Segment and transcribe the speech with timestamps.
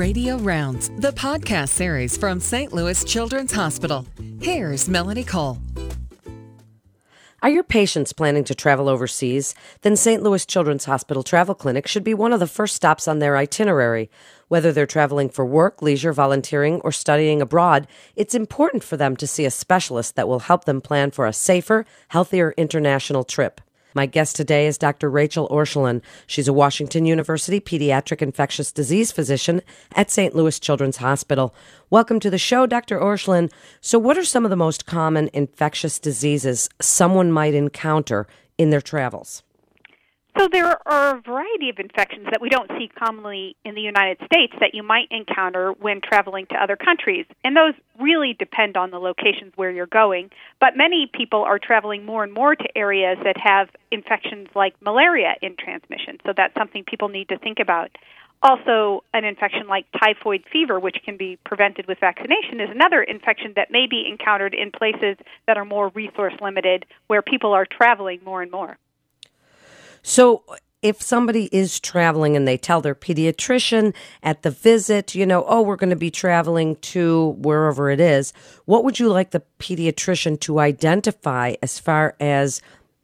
[0.00, 2.72] Radio Rounds, the podcast series from St.
[2.72, 4.06] Louis Children's Hospital.
[4.40, 5.58] Here's Melanie Cole.
[7.42, 9.54] Are your patients planning to travel overseas?
[9.82, 10.22] Then St.
[10.22, 14.08] Louis Children's Hospital Travel Clinic should be one of the first stops on their itinerary.
[14.48, 17.86] Whether they're traveling for work, leisure, volunteering, or studying abroad,
[18.16, 21.34] it's important for them to see a specialist that will help them plan for a
[21.34, 23.60] safer, healthier international trip.
[23.92, 25.10] My guest today is Dr.
[25.10, 26.00] Rachel Orscheln.
[26.28, 29.62] She's a Washington University pediatric infectious disease physician
[29.96, 30.34] at St.
[30.34, 31.52] Louis Children's Hospital.
[31.90, 33.00] Welcome to the show, Dr.
[33.00, 33.50] Orscheln.
[33.80, 38.80] So, what are some of the most common infectious diseases someone might encounter in their
[38.80, 39.42] travels?
[40.38, 44.18] So there are a variety of infections that we don't see commonly in the United
[44.24, 47.26] States that you might encounter when traveling to other countries.
[47.44, 50.30] And those really depend on the locations where you're going.
[50.60, 55.34] But many people are traveling more and more to areas that have infections like malaria
[55.42, 56.18] in transmission.
[56.24, 57.90] So that's something people need to think about.
[58.42, 63.52] Also, an infection like typhoid fever, which can be prevented with vaccination, is another infection
[63.56, 68.20] that may be encountered in places that are more resource limited, where people are traveling
[68.24, 68.78] more and more.
[70.02, 70.44] So,
[70.82, 75.60] if somebody is traveling and they tell their pediatrician at the visit, you know, oh,
[75.60, 78.32] we're going to be traveling to wherever it is,
[78.64, 82.62] what would you like the pediatrician to identify as far as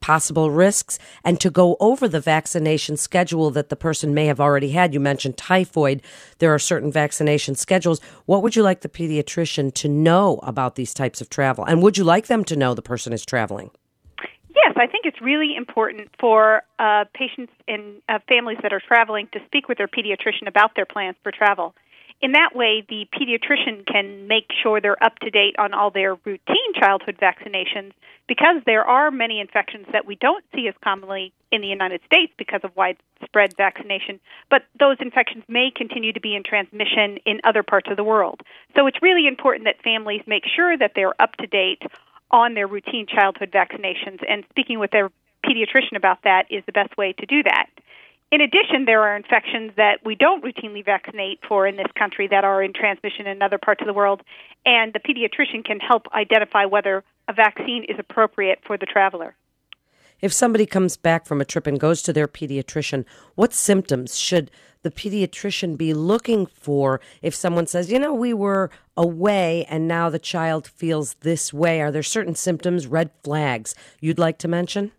[0.00, 4.70] possible risks and to go over the vaccination schedule that the person may have already
[4.70, 4.94] had?
[4.94, 6.00] You mentioned typhoid.
[6.38, 8.00] There are certain vaccination schedules.
[8.24, 11.64] What would you like the pediatrician to know about these types of travel?
[11.64, 13.70] And would you like them to know the person is traveling?
[14.68, 19.26] Yes, I think it's really important for uh, patients and uh, families that are traveling
[19.32, 21.74] to speak with their pediatrician about their plans for travel.
[22.20, 26.16] In that way, the pediatrician can make sure they're up to date on all their
[26.16, 27.92] routine childhood vaccinations
[28.26, 32.32] because there are many infections that we don't see as commonly in the United States
[32.36, 37.62] because of widespread vaccination, but those infections may continue to be in transmission in other
[37.62, 38.42] parts of the world.
[38.76, 41.82] So it's really important that families make sure that they're up to date
[42.30, 45.10] on their routine childhood vaccinations, and speaking with their
[45.44, 47.66] pediatrician about that is the best way to do that.
[48.30, 52.44] In addition, there are infections that we don't routinely vaccinate for in this country that
[52.44, 54.22] are in transmission in other parts of the world,
[54.66, 59.34] and the pediatrician can help identify whether a vaccine is appropriate for the traveler.
[60.20, 64.50] If somebody comes back from a trip and goes to their pediatrician, what symptoms should
[64.82, 70.10] the pediatrician be looking for if someone says, you know, we were away and now
[70.10, 71.80] the child feels this way?
[71.80, 74.92] Are there certain symptoms, red flags you'd like to mention?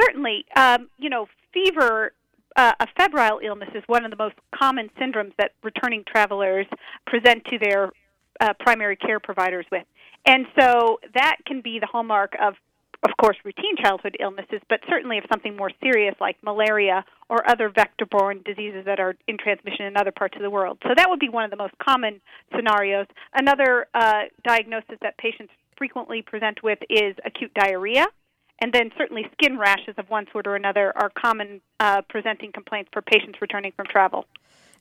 [0.00, 0.44] Certainly.
[0.56, 2.12] Um, you know, fever
[2.56, 6.66] uh, a febrile illness is one of the most common syndromes that returning travelers
[7.06, 7.90] present to their
[8.40, 9.84] uh, primary care providers with.
[10.26, 12.54] And so that can be the hallmark of
[13.02, 17.68] of course, routine childhood illnesses, but certainly if something more serious like malaria or other
[17.68, 20.78] vector borne diseases that are in transmission in other parts of the world.
[20.82, 22.20] So that would be one of the most common
[22.54, 23.06] scenarios.
[23.34, 28.06] Another uh, diagnosis that patients frequently present with is acute diarrhea.
[28.62, 32.88] And then certainly skin rashes of one sort or another are common uh, presenting complaints
[32.92, 34.24] for patients returning from travel.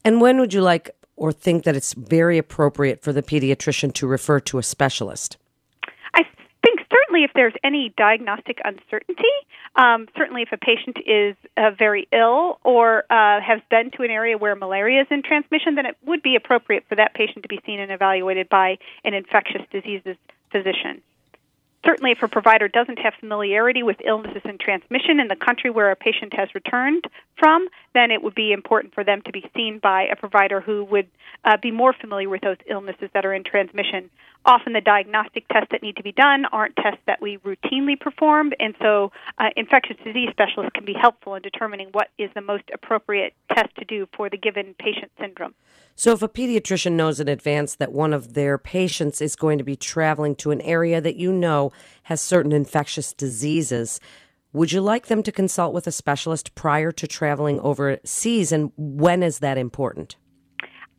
[0.06, 4.08] And when would you like or think that it's very appropriate for the pediatrician to
[4.08, 5.38] refer to a specialist?
[7.16, 9.24] Certainly if there's any diagnostic uncertainty,
[9.76, 14.12] um, certainly if a patient is uh, very ill or uh, has been to an
[14.12, 17.48] area where malaria is in transmission, then it would be appropriate for that patient to
[17.50, 20.18] be seen and evaluated by an infectious diseases
[20.52, 21.02] physician.
[21.86, 25.92] Certainly, if a provider doesn't have familiarity with illnesses in transmission in the country where
[25.92, 27.06] a patient has returned
[27.38, 30.84] from, then it would be important for them to be seen by a provider who
[30.86, 31.08] would
[31.44, 34.10] uh, be more familiar with those illnesses that are in transmission.
[34.48, 38.54] Often, the diagnostic tests that need to be done aren't tests that we routinely perform,
[38.60, 42.64] and so uh, infectious disease specialists can be helpful in determining what is the most
[42.72, 45.56] appropriate test to do for the given patient syndrome.
[45.96, 49.64] So, if a pediatrician knows in advance that one of their patients is going to
[49.64, 51.72] be traveling to an area that you know
[52.04, 54.00] has certain infectious diseases,
[54.54, 58.52] would you like them to consult with a specialist prior to traveling overseas?
[58.52, 60.18] And when is that important?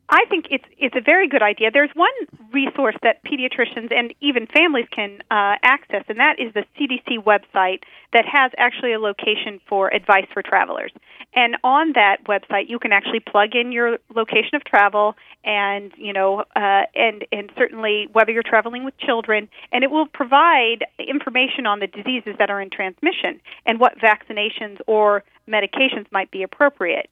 [0.08, 1.70] I think it's it's a very good idea.
[1.72, 2.12] There's one
[2.52, 7.82] resource that pediatricians and even families can uh, access, and that is the CDC website
[8.12, 10.92] that has actually a location for advice for travelers.
[11.34, 16.12] And on that website, you can actually plug in your location of travel, and you
[16.12, 21.66] know, uh, and and certainly whether you're traveling with children, and it will provide information
[21.66, 27.10] on the diseases that are in transmission and what vaccinations or medications might be appropriate.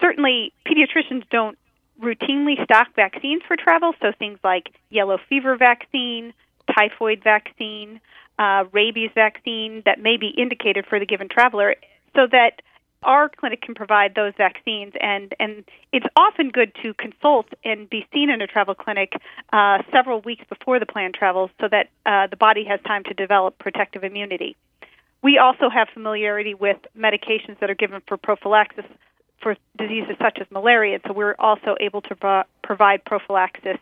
[0.00, 1.56] Certainly, pediatricians don't
[2.02, 6.34] routinely stock vaccines for travel, so things like yellow fever vaccine,
[6.74, 8.00] typhoid vaccine,
[8.38, 11.76] uh, rabies vaccine that may be indicated for the given traveler,
[12.14, 12.60] so that
[13.04, 18.06] our clinic can provide those vaccines, and, and it's often good to consult and be
[18.12, 19.14] seen in a travel clinic
[19.52, 23.14] uh, several weeks before the planned travel so that uh, the body has time to
[23.14, 24.56] develop protective immunity.
[25.22, 28.84] We also have familiarity with medications that are given for prophylaxis
[29.42, 33.78] for diseases such as malaria, so we're also able to pro- provide prophylaxis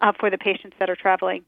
[0.00, 1.44] uh, for the patients that are traveling.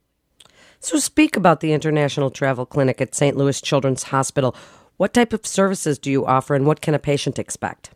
[0.80, 3.36] So, speak about the International Travel Clinic at St.
[3.36, 4.54] Louis Children's Hospital.
[4.96, 7.90] What type of services do you offer, and what can a patient expect?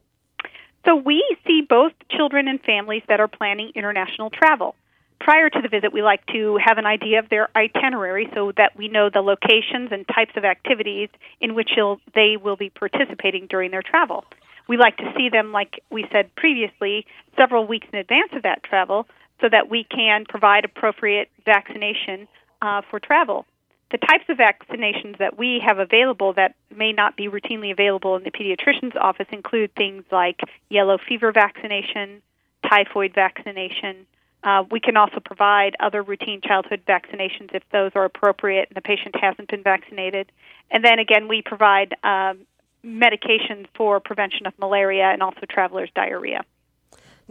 [0.84, 4.74] So, we see both children and families that are planning international travel.
[5.20, 8.74] Prior to the visit, we like to have an idea of their itinerary so that
[8.76, 11.70] we know the locations and types of activities in which
[12.14, 14.24] they will be participating during their travel.
[14.70, 17.04] We like to see them, like we said previously,
[17.36, 19.08] several weeks in advance of that travel
[19.40, 22.28] so that we can provide appropriate vaccination
[22.62, 23.46] uh, for travel.
[23.90, 28.22] The types of vaccinations that we have available that may not be routinely available in
[28.22, 30.38] the pediatrician's office include things like
[30.68, 32.22] yellow fever vaccination,
[32.62, 34.06] typhoid vaccination.
[34.44, 38.82] Uh, we can also provide other routine childhood vaccinations if those are appropriate and the
[38.82, 40.30] patient hasn't been vaccinated.
[40.70, 42.46] And then again, we provide um,
[42.84, 46.44] medications for prevention of malaria and also traveler's diarrhea.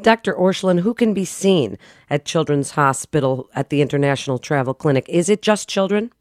[0.02, 0.34] Dr.
[0.34, 1.78] Orscheln, who can be seen
[2.10, 5.06] at Children's Hospital at the International Travel Clinic?
[5.10, 6.12] Is it just children?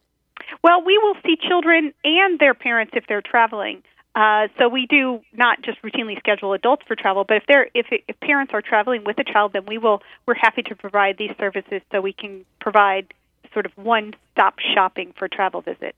[0.62, 3.82] Well, we will see children and their parents if they're traveling.
[4.14, 7.86] Uh, so we do not just routinely schedule adults for travel, but if they're if,
[7.90, 11.30] if parents are traveling with a child, then we will we're happy to provide these
[11.38, 13.14] services so we can provide
[13.52, 15.94] sort of one stop shopping for travel visit.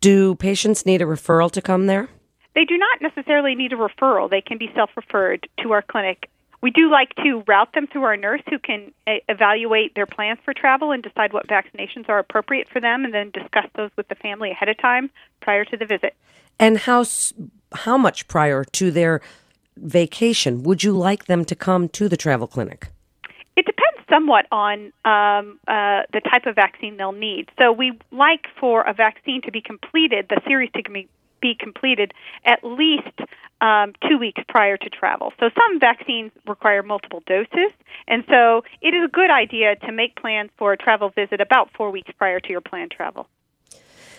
[0.00, 2.08] Do patients need a referral to come there?
[2.54, 4.28] They do not necessarily need a referral.
[4.28, 6.28] They can be self referred to our clinic
[6.62, 10.38] we do like to route them through our nurse who can uh, evaluate their plans
[10.44, 14.08] for travel and decide what vaccinations are appropriate for them and then discuss those with
[14.08, 15.10] the family ahead of time
[15.40, 16.14] prior to the visit.
[16.58, 17.04] And how
[17.72, 19.20] how much prior to their
[19.76, 22.88] vacation would you like them to come to the travel clinic?
[23.56, 27.48] It depends somewhat on um, uh, the type of vaccine they'll need.
[27.58, 31.08] So we like for a vaccine to be completed, the series to be
[31.58, 32.12] completed
[32.44, 33.20] at least
[33.60, 35.32] um, two weeks prior to travel.
[35.38, 37.72] So some vaccines require multiple doses,
[38.08, 41.70] and so it is a good idea to make plans for a travel visit about
[41.76, 43.26] four weeks prior to your planned travel.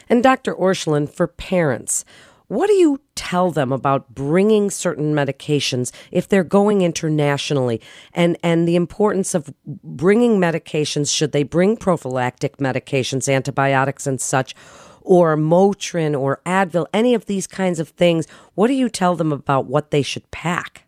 [0.09, 0.53] And Dr.
[0.53, 2.03] Orscheln, for parents,
[2.51, 7.79] what do you tell them about bringing certain medications if they're going internationally
[8.13, 11.15] and, and the importance of bringing medications?
[11.15, 14.53] Should they bring prophylactic medications, antibiotics, and such?
[15.03, 19.31] Or Motrin or Advil, any of these kinds of things, what do you tell them
[19.31, 20.85] about what they should pack?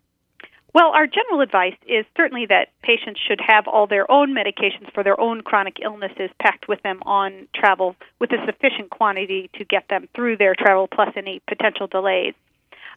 [0.74, 5.04] Well, our general advice is certainly that patients should have all their own medications for
[5.04, 9.88] their own chronic illnesses packed with them on travel with a sufficient quantity to get
[9.88, 12.34] them through their travel plus any potential delays.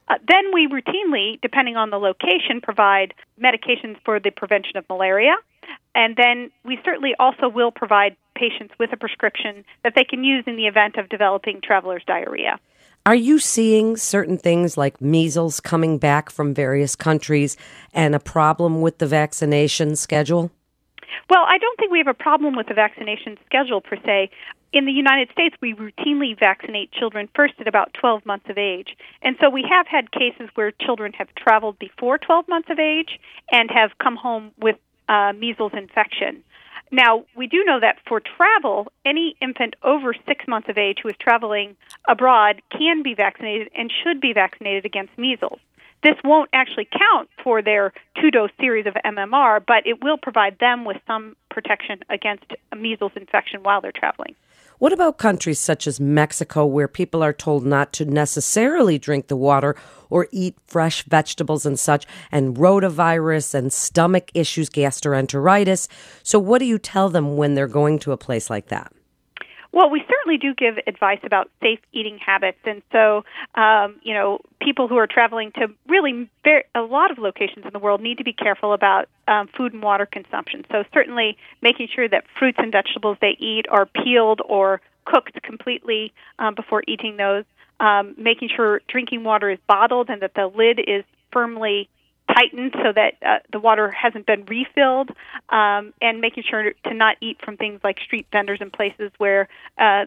[0.07, 5.35] Uh, then we routinely, depending on the location, provide medications for the prevention of malaria.
[5.93, 10.43] And then we certainly also will provide patients with a prescription that they can use
[10.47, 12.59] in the event of developing traveler's diarrhea.
[13.05, 17.55] Are you seeing certain things like measles coming back from various countries
[17.93, 20.51] and a problem with the vaccination schedule?
[21.29, 24.29] Well, I don't think we have a problem with the vaccination schedule per se.
[24.73, 28.95] In the United States, we routinely vaccinate children first at about 12 months of age.
[29.21, 33.19] And so we have had cases where children have traveled before 12 months of age
[33.51, 34.75] and have come home with
[35.09, 36.43] uh, measles infection.
[36.91, 41.09] Now, we do know that for travel, any infant over six months of age who
[41.09, 41.75] is traveling
[42.07, 45.59] abroad can be vaccinated and should be vaccinated against measles.
[46.03, 47.91] This won't actually count for their
[48.21, 53.11] two dose series of MMR, but it will provide them with some protection against measles
[53.15, 54.35] infection while they're traveling.
[54.79, 59.35] What about countries such as Mexico, where people are told not to necessarily drink the
[59.35, 59.75] water
[60.07, 65.87] or eat fresh vegetables and such, and rotavirus and stomach issues, gastroenteritis?
[66.21, 68.93] So, what do you tell them when they're going to a place like that?
[69.77, 74.39] Well, we certainly do give advice about safe eating habits, and so um, you know,
[74.59, 78.17] people who are traveling to really very, a lot of locations in the world need
[78.17, 80.65] to be careful about um, food and water consumption.
[80.71, 86.11] So certainly, making sure that fruits and vegetables they eat are peeled or cooked completely
[86.39, 87.45] um, before eating those.
[87.79, 91.87] Um, making sure drinking water is bottled and that the lid is firmly
[92.37, 95.09] tightened so that uh, the water hasn't been refilled,
[95.49, 99.47] um, and making sure to not eat from things like street vendors and places where
[99.77, 100.05] uh,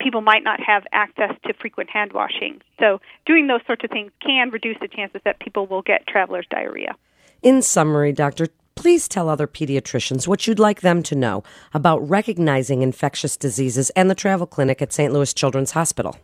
[0.00, 2.60] people might not have access to frequent hand washing.
[2.78, 6.46] So, doing those sorts of things can reduce the chances that people will get traveler's
[6.50, 6.94] diarrhea.
[7.42, 11.42] In summary, Doctor, please tell other pediatricians what you'd like them to know
[11.74, 15.12] about recognizing infectious diseases and the travel clinic at St.
[15.12, 16.16] Louis Children's Hospital.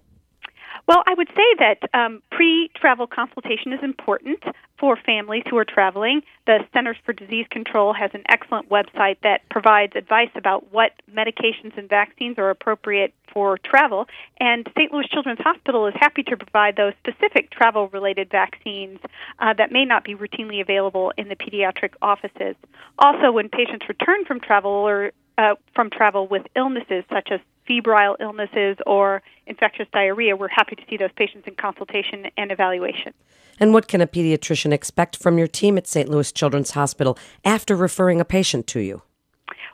[0.88, 4.42] Well, I would say that um, pre travel consultation is important
[4.78, 6.23] for families who are traveling.
[6.47, 11.76] The Centers for Disease Control has an excellent website that provides advice about what medications
[11.76, 14.07] and vaccines are appropriate for travel.
[14.40, 14.90] And St.
[14.90, 18.99] Louis Children's Hospital is happy to provide those specific travel related vaccines
[19.40, 22.57] uh, that may not be routinely available in the pediatric offices.
[22.99, 28.17] Also, when patients return from travel or uh, from travel with illnesses such as febrile
[28.19, 33.13] illnesses or infectious diarrhea, we're happy to see those patients in consultation and evaluation.
[33.61, 36.09] And what can a pediatrician expect from your team at St.
[36.09, 39.03] Louis Children's Hospital after referring a patient to you?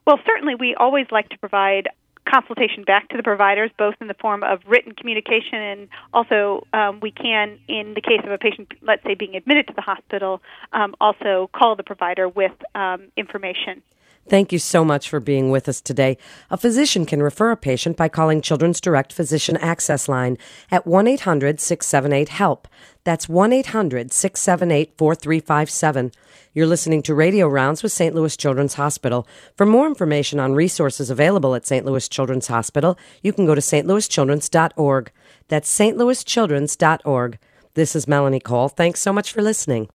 [0.07, 1.89] Well, certainly we always like to provide
[2.31, 7.01] consultation back to the providers, both in the form of written communication and also um,
[7.01, 10.41] we can, in the case of a patient, let's say being admitted to the hospital,
[10.73, 13.83] um, also call the provider with um, information.
[14.27, 16.17] Thank you so much for being with us today.
[16.51, 20.39] A physician can refer a patient by calling Children's Direct Physician Access Line
[20.71, 22.67] at 1 800 678 HELP.
[23.05, 26.13] That's 1 800 678 4357.
[26.55, 28.15] You're listening to Radio Rounds with St.
[28.15, 29.27] Louis Children's Hospital.
[29.57, 31.85] For more information on resources available at St.
[31.85, 35.13] Louis Children's Hospital, you can go to stlouischildrens.org.
[35.49, 37.39] That's stlouischildrens.org.
[37.75, 38.69] This is Melanie Cole.
[38.69, 39.91] Thanks so much for listening.